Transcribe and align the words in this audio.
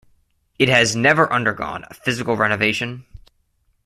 It 0.57 0.67
has 0.67 0.95
never 0.95 1.31
undergone 1.31 1.85
a 1.87 1.93
physical 1.93 2.35
renovation. 2.35 3.05